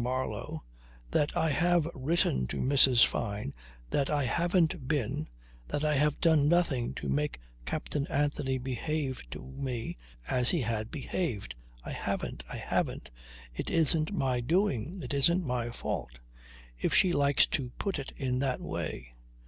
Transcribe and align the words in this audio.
Marlow, 0.00 0.62
that 1.10 1.36
I 1.36 1.50
have 1.50 1.88
written 1.92 2.46
to 2.46 2.58
Mrs. 2.60 3.04
Fyne 3.04 3.52
that 3.90 4.08
I 4.08 4.22
haven't 4.26 4.86
been 4.86 5.28
that 5.66 5.82
I 5.82 5.96
have 5.96 6.20
done 6.20 6.48
nothing 6.48 6.94
to 6.94 7.08
make 7.08 7.40
Captain 7.66 8.06
Anthony 8.06 8.58
behave 8.58 9.20
to 9.32 9.42
me 9.56 9.96
as 10.28 10.50
he 10.50 10.60
had 10.60 10.92
behaved. 10.92 11.56
I 11.82 11.90
haven't. 11.90 12.44
I 12.48 12.58
haven't. 12.58 13.10
It 13.52 13.70
isn't 13.70 14.12
my 14.14 14.38
doing. 14.38 15.00
It 15.02 15.12
isn't 15.12 15.44
my 15.44 15.70
fault 15.70 16.20
if 16.78 16.94
she 16.94 17.12
likes 17.12 17.46
to 17.48 17.70
put 17.70 17.98
it 17.98 18.12
in 18.16 18.38
that 18.38 18.60
way. 18.60 19.14